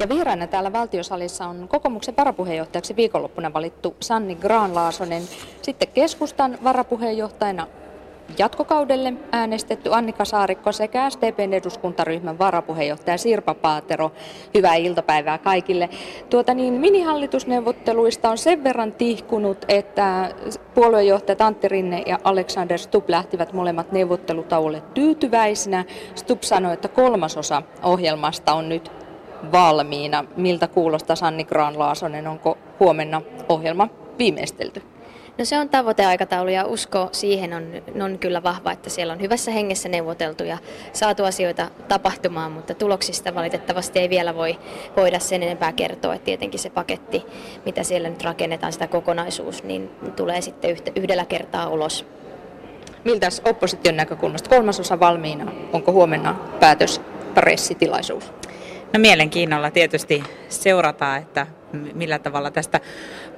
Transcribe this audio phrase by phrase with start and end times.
[0.00, 5.22] Ja vieraana täällä valtiosalissa on kokoomuksen varapuheenjohtajaksi viikonloppuna valittu Sanni Granlaasonen.
[5.62, 7.66] Sitten keskustan varapuheenjohtajana
[8.38, 14.12] jatkokaudelle äänestetty Annika Saarikko sekä SDPn eduskuntaryhmän varapuheenjohtaja Sirpa Paatero.
[14.54, 15.88] Hyvää iltapäivää kaikille.
[16.30, 20.34] Tuota niin, minihallitusneuvotteluista on sen verran tihkunut, että
[20.74, 25.84] puoluejohtajat Antti Rinne ja Alexander Stubb lähtivät molemmat neuvottelutauolle tyytyväisinä.
[26.14, 29.00] Stubb sanoi, että kolmasosa ohjelmasta on nyt
[29.52, 30.24] valmiina.
[30.36, 32.28] Miltä kuulostaa Sanni Graan-Laasonen?
[32.28, 33.88] Onko huomenna ohjelma
[34.18, 34.82] viimeistelty?
[35.38, 37.64] No se on tavoiteaikataulu ja usko siihen on,
[38.02, 40.58] on kyllä vahva, että siellä on hyvässä hengessä neuvoteltu ja
[40.92, 44.58] saatu asioita tapahtumaan, mutta tuloksista valitettavasti ei vielä voi
[44.96, 46.14] voida sen enempää kertoa.
[46.14, 47.26] Että tietenkin se paketti,
[47.64, 52.06] mitä siellä nyt rakennetaan, sitä kokonaisuus, niin tulee sitten yhdellä kertaa ulos.
[53.04, 55.52] Miltä opposition näkökulmasta kolmasosa valmiina?
[55.72, 57.00] Onko huomenna päätös
[57.34, 58.32] pressitilaisuus?
[58.92, 62.80] No mielenkiinnolla tietysti seurataan, että millä tavalla tästä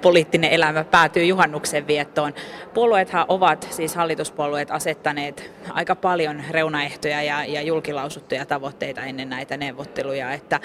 [0.03, 2.35] poliittinen elämä päätyy juhannuksen viettoon.
[2.75, 10.33] Puolueethan ovat, siis hallituspuolueet, asettaneet aika paljon reunaehtoja ja, ja julkilausuttuja tavoitteita ennen näitä neuvotteluja,
[10.33, 10.61] että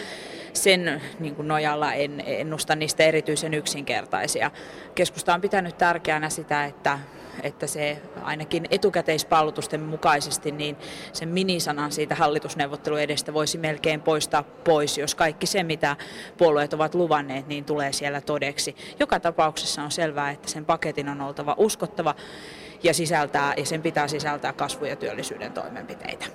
[0.53, 4.51] sen niin kuin nojalla en ennusta niistä erityisen yksinkertaisia.
[4.95, 6.99] Keskusta on pitänyt tärkeänä sitä, että
[7.43, 10.77] että se ainakin etukäteispallutusten mukaisesti niin
[11.13, 15.95] sen minisanan siitä hallitusneuvottelun edestä voisi melkein poistaa pois, jos kaikki se, mitä
[16.37, 18.75] puolueet ovat luvanneet, niin tulee siellä todeksi.
[18.99, 22.15] Joka tapauksessa on selvää, että sen paketin on oltava uskottava
[22.83, 26.25] ja, sisältää, ja sen pitää sisältää kasvu- ja työllisyyden toimenpiteitä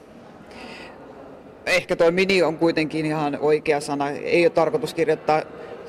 [1.66, 4.10] ehkä tuo mini on kuitenkin ihan oikea sana.
[4.10, 5.42] Ei ole tarkoitus kirjoittaa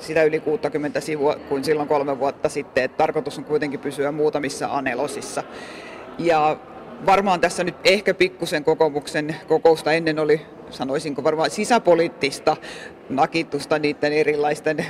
[0.04, 2.84] sitä yli 60 sivua kuin silloin kolme vuotta sitten.
[2.84, 5.42] Että tarkoitus on kuitenkin pysyä muutamissa anelosissa.
[6.18, 6.56] Ja
[7.06, 12.56] varmaan tässä nyt ehkä pikkusen kokoomuksen kokousta ennen oli, sanoisinko varmaan sisäpoliittista
[13.08, 14.86] nakitusta niiden erilaisten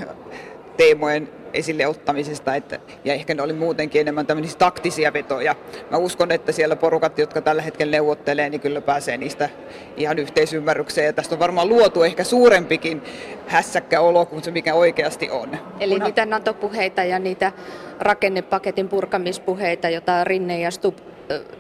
[0.77, 5.55] teemojen esille ottamisesta, että, ja ehkä ne oli muutenkin enemmän tämmöisiä taktisia vetoja.
[5.91, 9.49] Mä uskon, että siellä porukat, jotka tällä hetkellä neuvottelee, niin kyllä pääsee niistä
[9.97, 13.03] ihan yhteisymmärrykseen, ja tästä on varmaan luotu ehkä suurempikin
[13.47, 15.59] hässäkkä olo kuin se, mikä oikeasti on.
[15.81, 16.05] Eli Kun...
[16.05, 17.53] niitä NATO-puheita ja niitä
[18.01, 20.99] rakennepaketin purkamispuheita, joita Rinne ja Stubb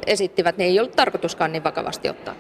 [0.06, 2.34] esittivät, ne ei ollut tarkoituskaan niin vakavasti ottaa.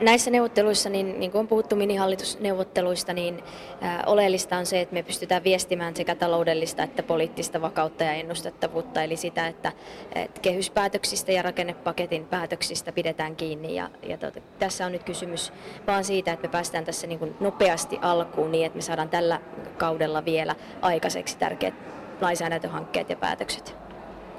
[0.00, 3.42] Näissä neuvotteluissa, niin, niin kuin on puhuttu minihallitusneuvotteluista, niin
[3.80, 9.02] ää, oleellista on se, että me pystytään viestimään sekä taloudellista että poliittista vakautta ja ennustettavuutta,
[9.02, 9.72] eli sitä, että,
[10.14, 13.74] että kehyspäätöksistä ja rakennepaketin päätöksistä pidetään kiinni.
[13.74, 15.52] Ja, ja tot, tässä on nyt kysymys
[15.86, 19.40] vaan siitä, että me päästään tässä niin kuin nopeasti alkuun niin, että me saadaan tällä
[19.78, 21.74] kaudella vielä aikaiseksi tärkeät
[22.20, 23.87] lainsäädäntöhankkeet ja päätökset.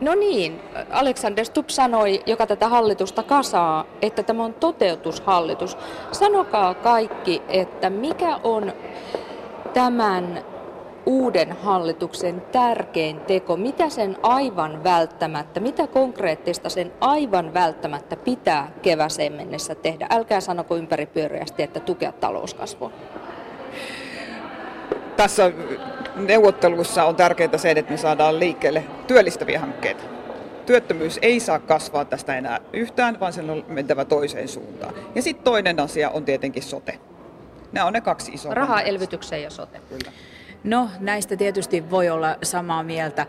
[0.02, 0.62] No niin,
[0.92, 5.78] Alexander Stubb sanoi, joka tätä hallitusta kasaa, että tämä on toteutushallitus.
[6.12, 8.74] Sanokaa kaikki, että mikä on
[9.74, 10.44] tämän
[11.06, 13.58] uuden hallituksen tärkein teko?
[13.58, 20.08] Mitä sen aivan välttämättä, mitä konkreettista sen aivan välttämättä pitää keväseen mennessä tehdä?
[20.10, 22.92] Älkää sanoko ympäripyöreästi, että tukea talouskasvua.
[25.20, 25.52] Tässä
[26.16, 30.04] neuvottelussa on tärkeää se, että me saadaan liikkeelle työllistäviä hankkeita.
[30.66, 34.94] Työttömyys ei saa kasvaa tästä enää yhtään, vaan sen on mentävä toiseen suuntaan.
[35.16, 37.00] Ja sitten toinen asia on tietenkin sote.
[37.72, 38.54] Nämä on ne kaksi isoa.
[38.54, 39.80] Rahaa elvytykseen ja sote.
[39.90, 40.12] Kyllä.
[40.64, 43.26] No näistä tietysti voi olla samaa mieltä.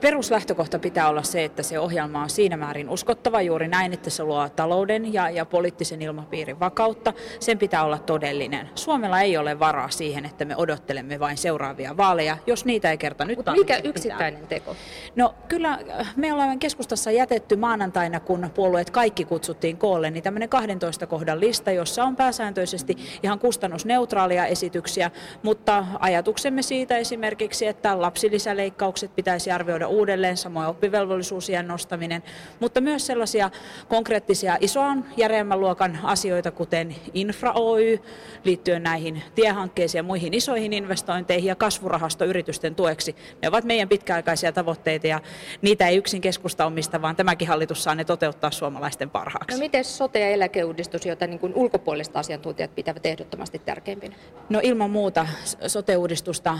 [0.00, 4.22] Peruslähtökohta pitää olla se, että se ohjelma on siinä määrin uskottava juuri näin, että se
[4.22, 7.12] luo talouden ja, ja poliittisen ilmapiirin vakautta.
[7.40, 8.70] Sen pitää olla todellinen.
[8.74, 13.24] Suomella ei ole varaa siihen, että me odottelemme vain seuraavia vaaleja, jos niitä ei kerta
[13.24, 14.48] nyt Mutta mikä yksittäinen pitää.
[14.48, 14.76] teko?
[15.16, 15.78] No kyllä
[16.16, 21.70] me olemme keskustassa jätetty maanantaina, kun puolueet kaikki kutsuttiin koolle, niin tämmöinen 12 kohdan lista,
[21.70, 25.10] jossa on pääsääntöisesti ihan kustannusneutraalia esityksiä,
[25.42, 32.22] mutta ajat ajatuksemme siitä esimerkiksi, että lapsilisäleikkaukset pitäisi arvioida uudelleen, samoin oppivelvollisuusien nostaminen,
[32.60, 33.50] mutta myös sellaisia
[33.88, 38.00] konkreettisia isoan järeämmän luokan asioita, kuten Infra Oy
[38.44, 43.16] liittyen näihin tiehankkeisiin ja muihin isoihin investointeihin ja kasvurahasto yritysten tueksi.
[43.42, 45.20] Ne ovat meidän pitkäaikaisia tavoitteita ja
[45.62, 49.56] niitä ei yksin keskusta omista, vaan tämäkin hallitus saa ne toteuttaa suomalaisten parhaaksi.
[49.56, 54.14] No miten sote- ja eläkeuudistus, jota niin kuin ulkopuoliset asiantuntijat pitävät ehdottomasti tärkeimpinä?
[54.48, 55.26] No ilman muuta
[55.66, 56.58] sote uudistusta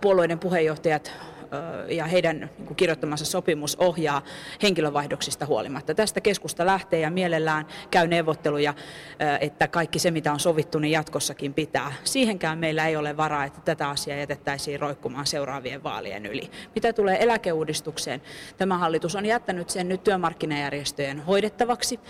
[0.00, 1.12] puolueiden puheenjohtajat
[1.88, 4.22] ja heidän niin kirjoittamansa sopimus ohjaa
[4.62, 5.94] henkilövaihdoksista huolimatta.
[5.94, 8.74] Tästä keskusta lähtee ja mielellään käy neuvotteluja,
[9.40, 11.92] että kaikki se mitä on sovittu, niin jatkossakin pitää.
[12.04, 16.50] Siihenkään meillä ei ole varaa, että tätä asiaa jätettäisiin roikkumaan seuraavien vaalien yli.
[16.74, 18.22] Mitä tulee eläkeuudistukseen,
[18.56, 22.00] tämä hallitus on jättänyt sen nyt työmarkkinajärjestöjen hoidettavaksi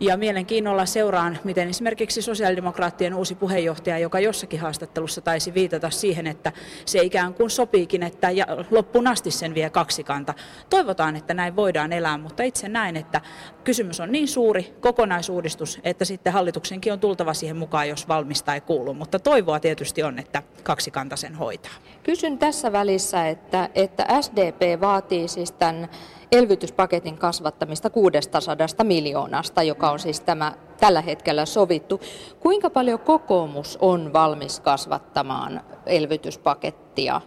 [0.00, 6.52] Ja mielenkiinnolla seuraan, miten esimerkiksi sosiaalidemokraattien uusi puheenjohtaja, joka jossakin haastattelussa taisi viitata siihen, että
[6.84, 8.28] se ikään kuin sopiikin, että
[8.70, 10.34] loppuun asti sen vie kaksikanta.
[10.70, 13.20] Toivotaan, että näin voidaan elää, mutta itse näen, että
[13.64, 18.60] kysymys on niin suuri kokonaisuudistus, että sitten hallituksenkin on tultava siihen mukaan, jos valmista ei
[18.60, 18.94] kuulu.
[18.94, 21.72] Mutta toivoa tietysti on, että kaksikanta sen hoitaa.
[22.02, 25.88] Kysyn tässä välissä, että, että SDP vaatii siis tämän
[26.32, 32.00] elvytyspaketin kasvattamista 600 miljoonasta, joka on siis tämä tällä hetkellä sovittu.
[32.40, 37.20] Kuinka paljon kokoomus on valmis kasvattamaan elvytyspakettia?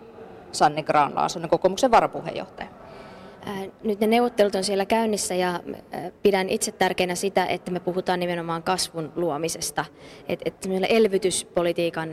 [0.51, 2.69] Sanne Granlaasonen, kokoomuksen varapuheenjohtaja.
[3.83, 5.59] Nyt ne neuvottelut on siellä käynnissä ja
[6.21, 9.85] pidän itse tärkeänä sitä, että me puhutaan nimenomaan kasvun luomisesta.
[10.29, 12.09] Että et elvytyspolitiikan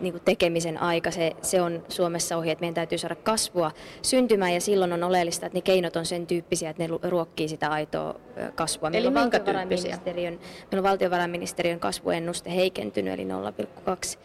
[0.00, 4.54] niin kuin tekemisen aika, se, se on Suomessa ohi, että meidän täytyy saada kasvua syntymään
[4.54, 8.14] ja silloin on oleellista, että ne keinot on sen tyyppisiä, että ne ruokkii sitä aitoa
[8.54, 8.90] kasvua.
[8.90, 9.98] Meillä eli minkä tyyppisiä?
[10.04, 10.38] Meillä
[10.76, 14.18] on valtiovarainministeriön kasvuennuste heikentynyt, eli 0,2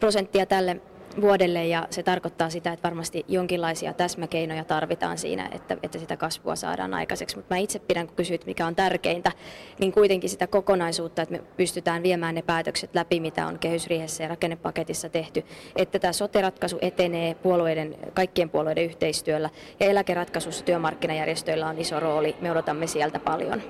[0.00, 0.80] prosenttia tälle
[1.20, 6.56] vuodelle ja se tarkoittaa sitä, että varmasti jonkinlaisia täsmäkeinoja tarvitaan siinä, että, että sitä kasvua
[6.56, 7.36] saadaan aikaiseksi.
[7.36, 9.32] Mutta mä itse pidän, kun kysyt mikä on tärkeintä,
[9.78, 14.28] niin kuitenkin sitä kokonaisuutta, että me pystytään viemään ne päätökset läpi, mitä on kehysriihessä ja
[14.28, 15.44] rakennepaketissa tehty,
[15.76, 19.50] että tämä sote-ratkaisu etenee puolueiden, kaikkien puolueiden yhteistyöllä
[19.80, 22.36] ja eläkeratkaisussa työmarkkinajärjestöillä on iso rooli.
[22.40, 23.62] Me odotamme sieltä paljon.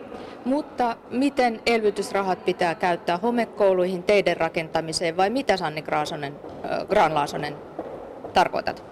[0.45, 6.35] Mutta miten elvytysrahat pitää käyttää homekouluihin, teiden rakentamiseen vai mitä Sanni Graasonen,
[6.65, 6.87] äh,
[8.35, 8.85] tarkoitat?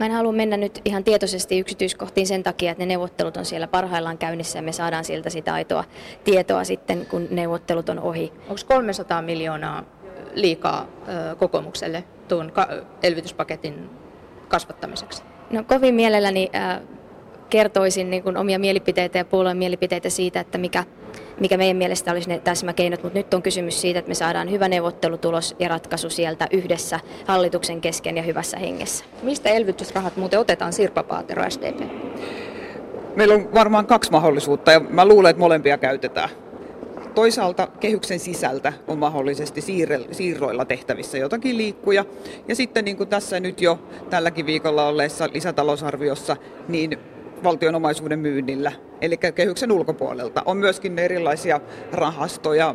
[0.00, 3.66] Mä en halua mennä nyt ihan tietoisesti yksityiskohtiin sen takia, että ne neuvottelut on siellä
[3.66, 5.84] parhaillaan käynnissä ja me saadaan sieltä sitä aitoa
[6.24, 8.32] tietoa sitten, kun neuvottelut on ohi.
[8.48, 9.82] Onko 300 miljoonaa
[10.34, 10.86] liikaa
[11.38, 12.52] kokoomukselle tuon
[13.02, 13.90] elvytyspaketin
[14.48, 15.22] kasvattamiseksi?
[15.50, 16.50] No kovin mielelläni
[17.50, 20.84] kertoisin niin kuin omia mielipiteitä ja puolueen mielipiteitä siitä, että mikä,
[21.40, 24.68] mikä meidän mielestä olisi ne täsmäkeinot, mutta nyt on kysymys siitä, että me saadaan hyvä
[24.68, 29.04] neuvottelutulos ja ratkaisu sieltä yhdessä hallituksen kesken ja hyvässä hengessä.
[29.22, 31.80] Mistä elvytysrahat muuten otetaan Sirpa Paatero SDP?
[33.16, 36.28] Meillä on varmaan kaksi mahdollisuutta ja mä luulen, että molempia käytetään.
[37.14, 39.60] Toisaalta kehyksen sisältä on mahdollisesti
[40.10, 42.04] siirroilla tehtävissä jotakin liikkuja.
[42.48, 43.78] Ja sitten niin kuin tässä nyt jo
[44.10, 46.36] tälläkin viikolla olleessa lisätalousarviossa,
[46.68, 46.98] niin
[47.44, 50.42] valtion omaisuuden myynnillä, eli kehyksen ulkopuolelta.
[50.46, 51.60] On myöskin erilaisia
[51.92, 52.74] rahastoja,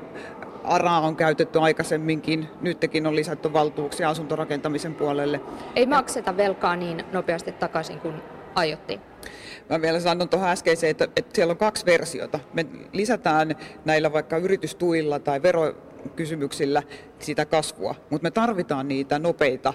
[0.64, 5.42] ARA on käytetty aikaisemminkin, nytkin on lisätty valtuuksia asuntorakentamisen puolelle.
[5.76, 8.16] Ei makseta velkaa niin nopeasti takaisin kuin
[8.56, 9.02] aiottiin.
[9.70, 12.40] Mä vielä sanon tuohon äskeiseen, että, että siellä on kaksi versiota.
[12.54, 13.56] Me lisätään
[13.86, 16.84] näillä vaikka yritystuilla tai verokysymyksillä
[17.20, 19.74] sitä kasvua, mutta me tarvitaan niitä nopeita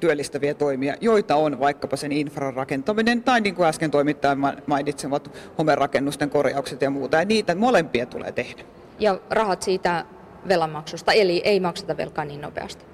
[0.00, 4.36] työllistäviä toimia, joita on vaikkapa sen infran rakentaminen tai niin kuin äsken toimittaja
[4.66, 7.16] mainitsemat homerakennusten korjaukset ja muuta.
[7.16, 8.62] Ja niitä molempia tulee tehdä.
[8.98, 10.04] Ja rahat siitä
[10.48, 12.84] velanmaksusta, eli ei makseta velkaa niin nopeasti.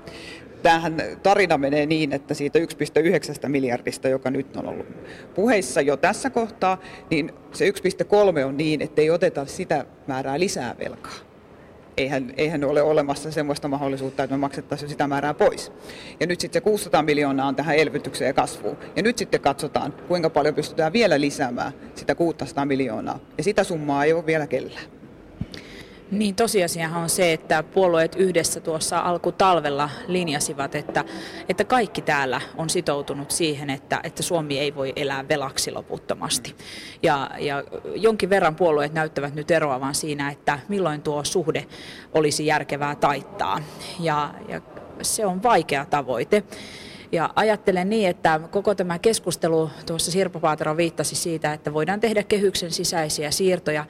[0.62, 4.86] Tämähän tarina menee niin, että siitä 1,9 miljardista, joka nyt on ollut
[5.34, 6.80] puheissa jo tässä kohtaa,
[7.10, 11.33] niin se 1,3 on niin, että ei oteta sitä määrää lisää velkaa
[11.96, 15.72] eihän, eihän ole olemassa sellaista mahdollisuutta, että me maksettaisiin sitä määrää pois.
[16.20, 18.76] Ja nyt sitten se 600 miljoonaa on tähän elvytykseen ja kasvuun.
[18.96, 23.18] Ja nyt sitten katsotaan, kuinka paljon pystytään vielä lisäämään sitä 600 miljoonaa.
[23.38, 24.84] Ja sitä summaa ei ole vielä kellään.
[26.18, 31.04] Niin tosiasiahan on se, että puolueet yhdessä tuossa alkutalvella linjasivat, että,
[31.48, 36.56] että kaikki täällä on sitoutunut siihen, että, että Suomi ei voi elää velaksi loputtomasti.
[37.02, 37.64] Ja, ja
[37.96, 41.66] jonkin verran puolueet näyttävät nyt eroavan siinä, että milloin tuo suhde
[42.12, 43.62] olisi järkevää taittaa.
[44.00, 44.60] Ja, ja
[45.02, 46.42] se on vaikea tavoite.
[47.14, 52.22] Ja ajattelen niin, että koko tämä keskustelu, tuossa Sirpa Paatero viittasi siitä, että voidaan tehdä
[52.22, 53.84] kehyksen sisäisiä siirtoja.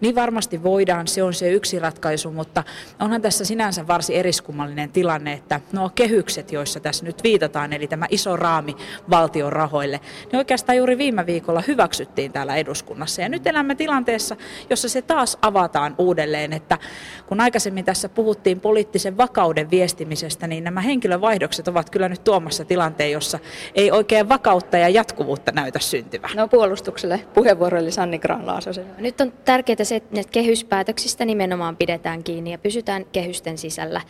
[0.00, 2.64] Niin varmasti voidaan, se on se yksi ratkaisu, mutta
[3.00, 8.06] onhan tässä sinänsä varsin eriskummallinen tilanne, että nuo kehykset, joissa tässä nyt viitataan, eli tämä
[8.10, 8.76] iso raami
[9.10, 10.00] valtion rahoille,
[10.32, 13.22] ne oikeastaan juuri viime viikolla hyväksyttiin täällä eduskunnassa.
[13.22, 14.36] Ja nyt elämme tilanteessa,
[14.70, 16.78] jossa se taas avataan uudelleen, että
[17.26, 23.12] kun aikaisemmin tässä puhuttiin poliittisen vakauden viestimisestä, niin nämä henkilövaihdokset ovat kyllä nyt tuomassa tilanteen,
[23.12, 23.38] jossa
[23.74, 26.30] ei oikein vakautta ja jatkuvuutta näytä syntyvän.
[26.34, 28.86] No puolustukselle puheenvuoro oli Sanni Granlaasosen.
[28.98, 34.00] Nyt on tärkeää se, että kehyspäätöksistä nimenomaan pidetään kiinni ja pysytään kehysten sisällä.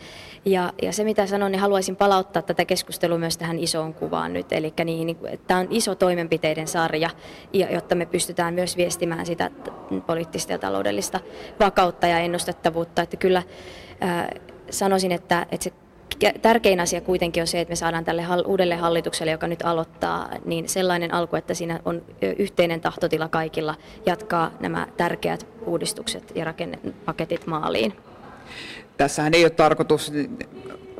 [0.45, 4.53] Ja, ja se mitä sanon, niin haluaisin palauttaa tätä keskustelua myös tähän isoon kuvaan nyt.
[4.53, 7.09] Eli niin, niin tämä on iso toimenpiteiden sarja,
[7.53, 9.51] jotta me pystytään myös viestimään sitä
[10.07, 11.19] poliittista ja taloudellista
[11.59, 13.01] vakautta ja ennustettavuutta.
[13.01, 13.43] Että kyllä
[14.01, 14.29] ää,
[14.69, 15.73] sanoisin, että, että se
[16.41, 20.69] tärkein asia kuitenkin on se, että me saadaan tälle uudelle hallitukselle, joka nyt aloittaa, niin
[20.69, 22.01] sellainen alku, että siinä on
[22.37, 27.93] yhteinen tahtotila kaikilla jatkaa nämä tärkeät uudistukset ja rakennepaketit maaliin.
[28.97, 30.13] Tässähän ei ole tarkoitus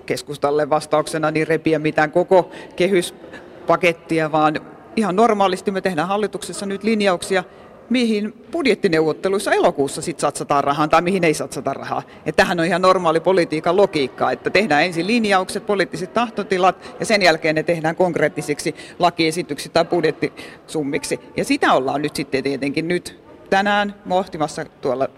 [0.06, 4.60] keskustalle vastauksena niin repiä mitään koko kehyspakettia, vaan
[4.96, 7.44] ihan normaalisti me tehdään hallituksessa nyt linjauksia,
[7.90, 12.04] mihin budjettineuvotteluissa elokuussa sit satsataan rahaa tai mihin ei satsata rahaa.
[12.26, 17.22] Et tähän on ihan normaali politiikan logiikka, että tehdään ensin linjaukset, poliittiset tahtotilat ja sen
[17.22, 21.20] jälkeen ne tehdään konkreettisiksi lakiesityksiksi tai budjettisummiksi.
[21.38, 23.20] Ja sitä ollaan nyt sitten tietenkin nyt
[23.50, 25.10] tänään mohtimassa tuolla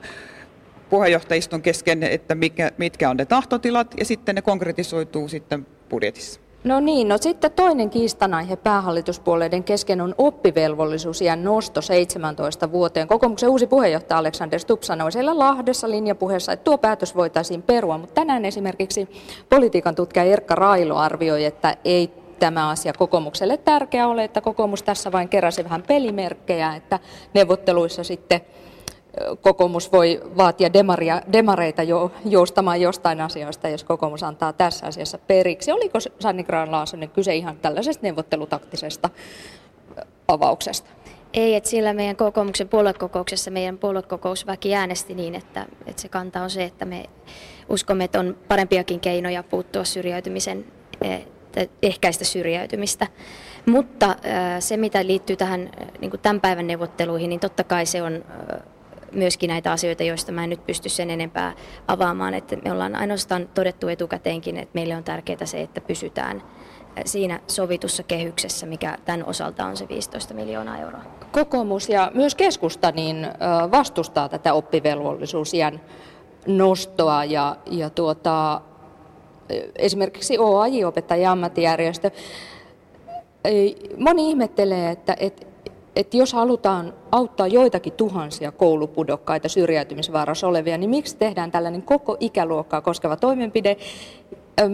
[0.90, 2.36] puheenjohtajiston kesken, että
[2.78, 6.40] mitkä on ne tahtotilat ja sitten ne konkretisoituu sitten budjetissa.
[6.63, 13.08] No niin, no sitten toinen kiistanaihe päähallituspuolueiden kesken on oppivelvollisuusiän nosto 17 vuoteen.
[13.08, 18.13] Kokoomuksen uusi puheenjohtaja Alexander Stubb sanoi siellä Lahdessa linjapuheessa, että tuo päätös voitaisiin perua, mutta
[18.13, 19.10] tänään esimerkiksi
[19.50, 25.12] politiikan tutkija Erkka Railo arvioi, että ei tämä asia kokoomukselle tärkeä ole, että kokoomus tässä
[25.12, 27.00] vain keräsi vähän pelimerkkejä, että
[27.34, 28.41] neuvotteluissa sitten
[29.41, 35.72] kokoomus voi vaatia demaria, demareita jo, joustamaan jostain asioista, jos kokoomus antaa tässä asiassa periksi.
[35.72, 39.10] Oliko Sanni Graan-Laasonen kyse ihan tällaisesta neuvottelutaktisesta
[40.27, 40.89] avauksesta?
[41.34, 46.50] Ei, että sillä meidän kokoomuksen puoluekokouksessa meidän puoluekokousväki äänesti niin, että, että se kanta on
[46.50, 47.06] se, että me
[47.70, 50.65] uskomme, että on parempiakin keinoja puuttua syrjäytymisen,
[51.01, 51.25] eh,
[51.82, 53.08] ehkäistä syrjäytymistä.
[53.65, 54.15] Mutta
[54.60, 58.24] se, mitä liittyy tähän niin tämän päivän neuvotteluihin, niin totta kai se on
[59.12, 61.53] myöskin näitä asioita, joista mä en nyt pysty sen enempää
[61.88, 62.34] avaamaan.
[62.34, 66.44] Että me ollaan ainoastaan todettu etukäteenkin, että meille on tärkeää se, että pysytään
[67.06, 71.01] siinä sovitussa kehyksessä, mikä tämän osalta on se 15 miljoonaa euroa.
[71.32, 73.27] Kokoomus ja myös keskusta niin
[73.72, 75.82] vastustaa tätä oppivelvollisuusien
[76.48, 78.62] nostoa ja, ja tuota,
[79.75, 82.12] esimerkiksi OAJ, opettaja ammattijärjestö,
[83.98, 85.46] moni ihmettelee, että, että
[85.95, 92.81] että jos halutaan auttaa joitakin tuhansia koulupudokkaita syrjäytymisvaarassa olevia, niin miksi tehdään tällainen koko ikäluokkaa
[92.81, 93.77] koskeva toimenpide?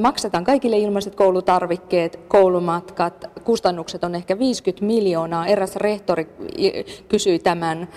[0.02, 5.48] Maksetaan kaikille ilmaiset koulutarvikkeet, koulumatkat, kustannukset on ehkä 50 miljoonaa.
[5.48, 6.28] Eräs rehtori
[7.10, 7.88] kysyi tämän,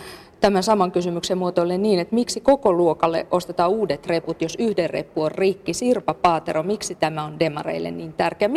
[0.41, 5.23] tämän saman kysymyksen muotoille niin, että miksi koko luokalle ostetaan uudet reput, jos yhden reppu
[5.23, 5.75] on rikki.
[5.75, 8.49] Sirpa Paatero, miksi tämä on demareille niin tärkeä?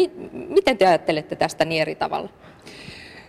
[0.50, 2.30] Miten te ajattelette tästä niin eri tavalla?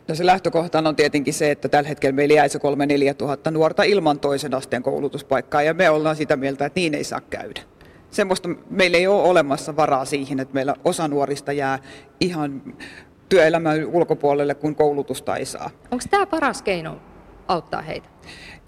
[0.08, 3.50] No se lähtökohta on tietenkin se, että tällä hetkellä meillä jäi se 3 4 tuhatta
[3.50, 7.60] nuorta ilman toisen asteen koulutuspaikkaa ja me ollaan sitä mieltä, että niin ei saa käydä.
[8.10, 11.78] Semmoista meillä ei ole olemassa varaa siihen, että meillä osa nuorista jää
[12.20, 12.62] ihan
[13.28, 15.70] työelämän ulkopuolelle, kun koulutusta ei saa.
[15.90, 16.96] Onko tämä paras keino
[17.48, 18.08] auttaa heitä?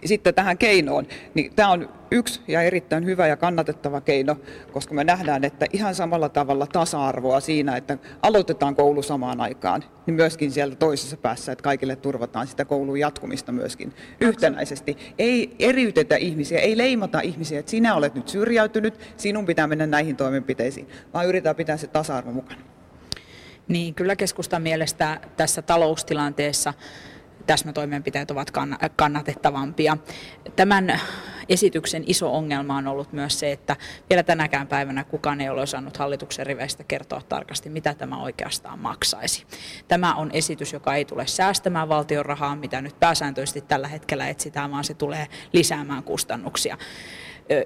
[0.04, 4.36] Sitten tähän keinoon, niin tämä on yksi ja erittäin hyvä ja kannatettava keino,
[4.72, 10.14] koska me nähdään, että ihan samalla tavalla tasa-arvoa siinä, että aloitetaan koulu samaan aikaan, niin
[10.14, 14.96] myöskin siellä toisessa päässä, että kaikille turvataan sitä koulun jatkumista myöskin yhtenäisesti.
[15.18, 20.16] Ei eriytetä ihmisiä, ei leimata ihmisiä, että sinä olet nyt syrjäytynyt, sinun pitää mennä näihin
[20.16, 22.60] toimenpiteisiin, vaan yritetään pitää se tasa-arvo mukana.
[23.68, 26.74] Niin, kyllä keskustan mielestä tässä taloustilanteessa
[27.46, 28.52] täsmätoimenpiteet ovat
[28.96, 29.96] kannatettavampia.
[30.56, 31.00] Tämän
[31.48, 33.76] esityksen iso ongelma on ollut myös se, että
[34.10, 39.46] vielä tänäkään päivänä kukaan ei ole osannut hallituksen riveistä kertoa tarkasti, mitä tämä oikeastaan maksaisi.
[39.88, 44.70] Tämä on esitys, joka ei tule säästämään valtion rahaa, mitä nyt pääsääntöisesti tällä hetkellä etsitään,
[44.70, 46.78] vaan se tulee lisäämään kustannuksia.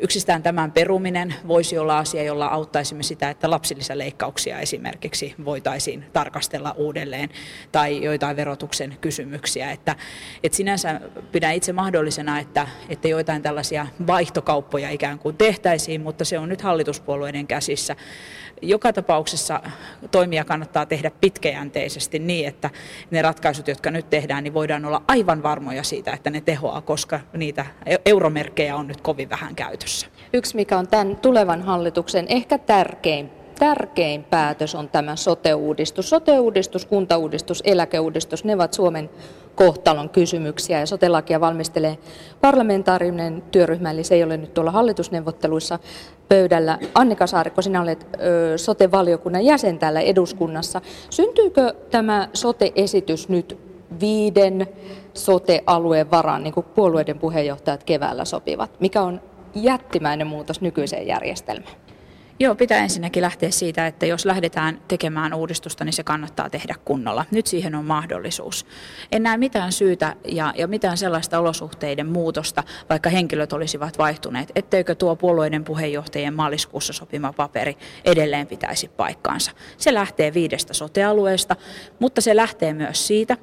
[0.01, 7.29] Yksistään tämän peruminen voisi olla asia, jolla auttaisimme sitä, että lapsilisäleikkauksia esimerkiksi voitaisiin tarkastella uudelleen
[7.73, 9.71] tai joitain verotuksen kysymyksiä.
[9.71, 9.97] Että,
[10.43, 11.01] että sinänsä
[11.33, 16.63] pidän itse mahdollisena, että, että joitain tällaisia vaihtokauppoja ikään kuin tehtäisiin, mutta se on nyt
[16.63, 17.97] hallituspuolueiden käsissä
[18.63, 19.63] joka tapauksessa
[20.11, 22.71] toimia kannattaa tehdä pitkäjänteisesti niin, että
[23.11, 27.21] ne ratkaisut, jotka nyt tehdään, niin voidaan olla aivan varmoja siitä, että ne tehoaa, koska
[27.33, 27.67] niitä
[28.07, 30.07] euromerkkejä on nyt kovin vähän käytössä.
[30.33, 36.11] Yksi, mikä on tämän tulevan hallituksen ehkä tärkein tärkein päätös on tämä sote-uudistus.
[36.11, 39.11] Sote-uudistus, kuntauudistus, eläkeuudistus, ne ovat Suomen
[39.55, 41.99] kohtalon kysymyksiä ja sotelakia valmistelee
[42.41, 45.79] parlamentaarinen työryhmä, eli se ei ole nyt tuolla hallitusneuvotteluissa
[46.29, 46.79] pöydällä.
[46.95, 48.07] Annika Saarikko, sinä olet
[48.57, 50.81] sote-valiokunnan jäsen täällä eduskunnassa.
[51.11, 53.59] Syntyykö tämä sote-esitys nyt
[54.00, 54.67] viiden
[55.15, 59.21] sote-alueen varaan, niin kuin puolueiden puheenjohtajat keväällä sopivat, mikä on
[59.54, 61.75] jättimäinen muutos nykyiseen järjestelmään?
[62.43, 67.25] Joo, pitää ensinnäkin lähteä siitä, että jos lähdetään tekemään uudistusta, niin se kannattaa tehdä kunnolla.
[67.31, 68.67] Nyt siihen on mahdollisuus.
[69.13, 74.95] En näe mitään syytä ja, ja mitään sellaista olosuhteiden muutosta, vaikka henkilöt olisivat vaihtuneet, etteikö
[74.95, 79.51] tuo puolueiden puheenjohtajien maaliskuussa sopima paperi edelleen pitäisi paikkaansa.
[79.77, 81.57] Se lähtee viidestä sotealueesta,
[81.99, 83.37] mutta se lähtee myös siitä,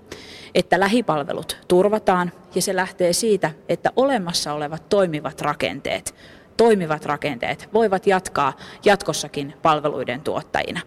[0.56, 6.16] että lähipalvelut turvataan ja se lähtee siitä, että olemassa olevat toimivat rakenteet
[6.58, 8.54] toimivat rakenteet voivat jatkaa
[8.86, 10.82] jatkossakin palveluiden tuottajina.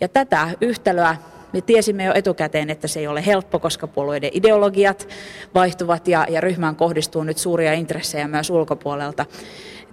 [0.00, 1.16] Ja tätä yhtälöä
[1.52, 5.08] me tiesimme jo etukäteen, että se ei ole helppo, koska puolueiden ideologiat
[5.54, 9.26] vaihtuvat ja, ja ryhmään kohdistuu nyt suuria intressejä myös ulkopuolelta.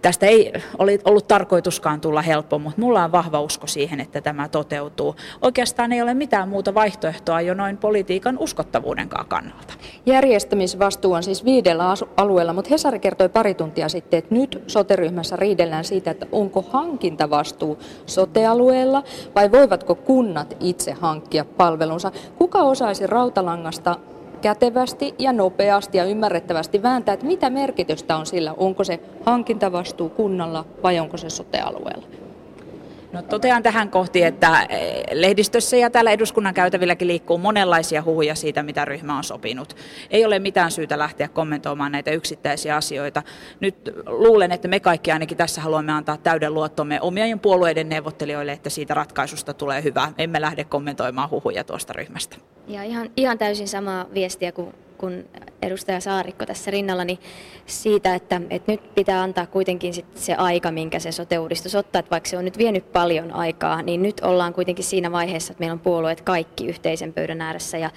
[0.04, 4.50] Tästä ei oli ollut tarkoituskaan tulla helppo, mutta mulla on vahva usko siihen, että tämä
[4.50, 5.16] toteutuu.
[5.42, 9.74] Oikeastaan ei ole mitään muuta vaihtoehtoa jo noin politiikan uskottavuudenkaan kannalta.
[10.06, 15.84] Järjestämisvastuu on siis viidellä alueella, mutta Hesari kertoi pari tuntia sitten, että nyt soteryhmässä riidellään
[15.84, 19.04] siitä, että onko hankintavastuu sotealueella
[19.36, 22.12] vai voivatko kunnat itse hankkia palvelunsa.
[22.38, 23.96] Kuka osaisi rautalangasta
[24.44, 30.66] kätevästi ja nopeasti ja ymmärrettävästi vääntää, että mitä merkitystä on sillä, onko se hankintavastuu kunnalla
[30.84, 32.23] vai onko se sotealueella.
[33.14, 38.64] No totean tähän kohti, että eh, lehdistössä ja täällä eduskunnan käytävilläkin liikkuu monenlaisia huhuja siitä,
[38.64, 39.76] mitä ryhmä on sopinut.
[40.12, 43.24] Ei ole mitään syytä lähteä kommentoimaan näitä yksittäisiä asioita.
[43.60, 48.70] Nyt luulen, että me kaikki ainakin tässä haluamme antaa täyden luottomme omien puolueiden neuvottelijoille, että
[48.70, 50.12] siitä ratkaisusta tulee hyvä.
[50.18, 52.38] Emme lähde kommentoimaan huhuja tuosta ryhmästä.
[52.68, 55.30] Ja ihan, ihan täysin samaa viestiä kuin kuin
[55.62, 57.20] edustaja Saarikko tässä rinnallani
[57.66, 62.12] siitä, että, että nyt pitää antaa kuitenkin sit se aika, minkä se sote-uudistus ottaa, että
[62.12, 65.74] vaikka se on nyt vienyt paljon aikaa, niin nyt ollaan kuitenkin siinä vaiheessa, että meillä
[65.74, 67.90] on puolueet kaikki yhteisen pöydän ääressä ja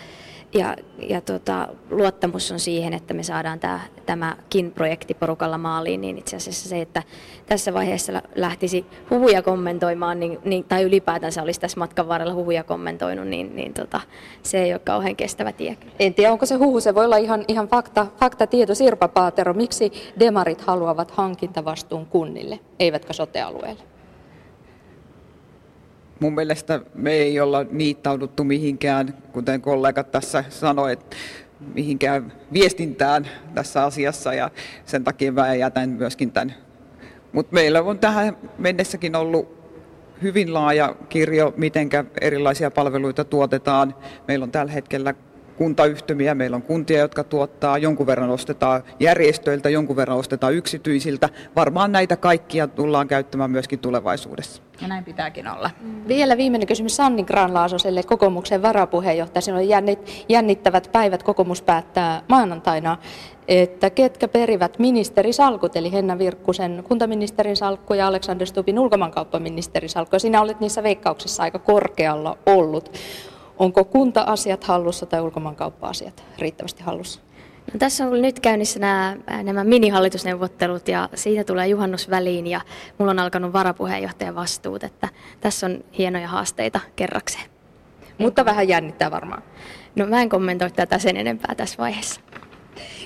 [0.54, 6.18] ja, ja tota, luottamus on siihen, että me saadaan tämä, tämäkin projekti porukalla maaliin, niin
[6.18, 7.02] itse asiassa se, että
[7.46, 13.28] tässä vaiheessa lähtisi huhuja kommentoimaan, niin, niin, tai ylipäätänsä olisi tässä matkan varrella huhuja kommentoinut,
[13.28, 14.00] niin, niin tota,
[14.42, 15.76] se ei ole kauhean kestävä tie.
[15.98, 18.74] En tiedä, onko se huhu, se voi olla ihan, ihan fakta, tieto.
[18.74, 23.82] Sirpa Paatero, miksi demarit haluavat hankintavastuun kunnille, eivätkä sotealueelle?
[26.20, 31.14] mun mielestä me ei olla niittauduttu mihinkään, kuten kollegat tässä sanoivat,
[31.74, 34.50] mihinkään viestintään tässä asiassa ja
[34.84, 36.54] sen takia mä jätän myöskin tämän.
[37.32, 39.56] Mutta meillä on tähän mennessäkin ollut
[40.22, 41.88] hyvin laaja kirjo, miten
[42.20, 43.94] erilaisia palveluita tuotetaan.
[44.28, 45.14] Meillä on tällä hetkellä
[45.56, 51.28] kuntayhtymiä, meillä on kuntia, jotka tuottaa, jonkun verran ostetaan järjestöiltä, jonkun verran ostetaan yksityisiltä.
[51.56, 54.62] Varmaan näitä kaikkia tullaan käyttämään myöskin tulevaisuudessa.
[54.80, 55.71] Ja näin pitääkin olla.
[56.08, 59.42] Vielä viimeinen kysymys Sanni Granlaasoselle, kokoomuksen varapuheenjohtaja.
[59.42, 62.99] Siinä on jännit, jännittävät päivät, kokoomus päättää maanantaina,
[63.49, 70.16] että ketkä perivät ministerisalkut, eli Henna Virkkusen kuntaministerin salkku ja Alexander Stubin ulkomaankauppaministerin salkku.
[70.16, 72.92] Ja sinä olet niissä veikkauksissa aika korkealla ollut.
[73.58, 77.21] Onko kunta-asiat hallussa tai ulkomaankauppa-asiat riittävästi hallussa?
[77.73, 82.60] No, tässä on nyt käynnissä nämä, nämä minihallitusneuvottelut ja siitä tulee juhannus väliin ja
[82.99, 85.08] mulla on alkanut varapuheenjohtajan vastuut, että
[85.40, 87.50] tässä on hienoja haasteita kerrakseen.
[88.19, 89.42] Mutta vähän jännittää varmaan.
[89.97, 92.21] No mä en kommentoi tätä sen enempää tässä vaiheessa.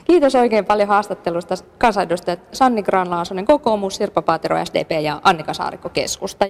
[0.05, 6.47] Kiitos oikein paljon haastattelusta kansanedustajat Sanni Granlaasonen kokoomus, Sirpa Paatero SDP ja Annika Saarikko keskusta.